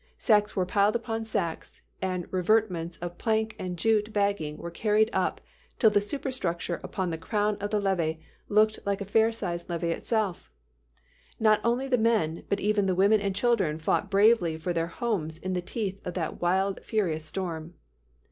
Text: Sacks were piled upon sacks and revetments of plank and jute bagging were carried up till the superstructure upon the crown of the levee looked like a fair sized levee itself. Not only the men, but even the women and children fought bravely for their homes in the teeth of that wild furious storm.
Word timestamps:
Sacks 0.17 0.55
were 0.55 0.65
piled 0.65 0.95
upon 0.95 1.25
sacks 1.25 1.83
and 2.01 2.25
revetments 2.31 2.97
of 3.03 3.19
plank 3.19 3.55
and 3.59 3.77
jute 3.77 4.11
bagging 4.11 4.57
were 4.57 4.71
carried 4.71 5.11
up 5.13 5.39
till 5.77 5.91
the 5.91 6.01
superstructure 6.01 6.79
upon 6.83 7.11
the 7.11 7.19
crown 7.19 7.55
of 7.57 7.69
the 7.69 7.79
levee 7.79 8.19
looked 8.49 8.79
like 8.83 8.99
a 8.99 9.05
fair 9.05 9.31
sized 9.31 9.69
levee 9.69 9.91
itself. 9.91 10.49
Not 11.39 11.61
only 11.63 11.87
the 11.87 11.99
men, 11.99 12.45
but 12.49 12.59
even 12.59 12.87
the 12.87 12.95
women 12.95 13.21
and 13.21 13.35
children 13.35 13.77
fought 13.77 14.09
bravely 14.09 14.57
for 14.57 14.73
their 14.73 14.87
homes 14.87 15.37
in 15.37 15.53
the 15.53 15.61
teeth 15.61 16.01
of 16.03 16.15
that 16.15 16.41
wild 16.41 16.83
furious 16.83 17.25
storm. 17.25 17.75